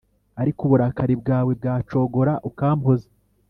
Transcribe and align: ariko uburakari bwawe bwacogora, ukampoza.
ariko 0.41 0.59
uburakari 0.63 1.13
bwawe 1.21 1.51
bwacogora, 1.59 2.33
ukampoza. 2.49 3.07